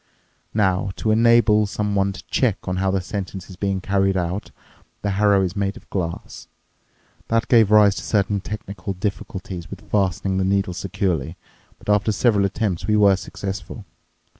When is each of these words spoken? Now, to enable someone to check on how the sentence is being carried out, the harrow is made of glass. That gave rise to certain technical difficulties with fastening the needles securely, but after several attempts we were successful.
Now, 0.55 0.89
to 0.95 1.11
enable 1.11 1.67
someone 1.67 2.11
to 2.13 2.23
check 2.23 2.67
on 2.67 2.77
how 2.77 2.89
the 2.89 3.01
sentence 3.01 3.51
is 3.51 3.55
being 3.55 3.81
carried 3.81 4.17
out, 4.17 4.49
the 5.03 5.11
harrow 5.11 5.43
is 5.43 5.55
made 5.55 5.77
of 5.77 5.87
glass. 5.91 6.47
That 7.27 7.47
gave 7.47 7.69
rise 7.69 7.93
to 7.97 8.03
certain 8.03 8.41
technical 8.41 8.93
difficulties 8.93 9.69
with 9.69 9.87
fastening 9.91 10.37
the 10.39 10.43
needles 10.43 10.77
securely, 10.79 11.37
but 11.77 11.87
after 11.87 12.11
several 12.11 12.45
attempts 12.47 12.87
we 12.87 12.95
were 12.95 13.15
successful. 13.15 13.85